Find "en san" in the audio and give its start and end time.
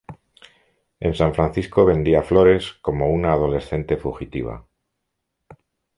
0.99-1.35